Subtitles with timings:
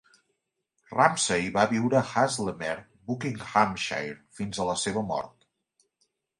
[0.93, 5.51] Ramsay va viure a Hazlemere (Buckinghamshire) fins a la seva mort.